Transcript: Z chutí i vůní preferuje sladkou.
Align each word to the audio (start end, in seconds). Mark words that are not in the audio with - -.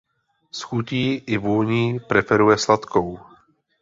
Z 0.51 0.61
chutí 0.61 1.13
i 1.25 1.37
vůní 1.37 1.99
preferuje 1.99 2.57
sladkou. 2.57 3.19